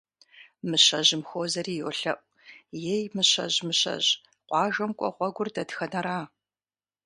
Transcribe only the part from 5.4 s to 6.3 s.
дэтхэнэра?